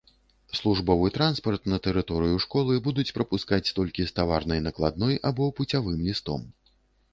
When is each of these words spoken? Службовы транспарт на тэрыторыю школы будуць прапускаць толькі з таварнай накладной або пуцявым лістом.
Службовы 0.59 1.11
транспарт 1.17 1.67
на 1.73 1.77
тэрыторыю 1.87 2.39
школы 2.47 2.79
будуць 2.89 3.13
прапускаць 3.19 3.71
толькі 3.81 4.09
з 4.09 4.17
таварнай 4.21 4.65
накладной 4.71 5.15
або 5.33 5.53
пуцявым 5.61 6.05
лістом. 6.11 6.53